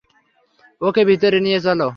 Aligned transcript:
ওকে 0.81 1.01
ভিতরে 1.05 1.39
নিয়ে 1.39 1.59
চলো। 1.59 1.87